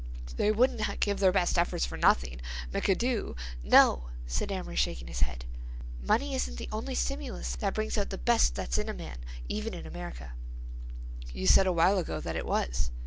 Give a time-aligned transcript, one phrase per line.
[0.35, 2.41] "They wouldn't give their best efforts for nothing.
[2.73, 5.45] McAdoo—" "No," said Amory, shaking his head.
[6.01, 9.75] "Money isn't the only stimulus that brings out the best that's in a man, even
[9.75, 10.33] in America."
[11.33, 12.89] "You said a while ago that it was."